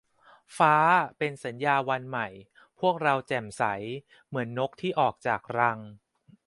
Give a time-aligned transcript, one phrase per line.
[0.57, 0.75] ฟ้า
[1.17, 2.27] เป็นสัญญาวันใหม่
[2.79, 3.63] พวกเราแจ่มใส
[4.27, 5.79] เหมือนนกที่ออกจากรัง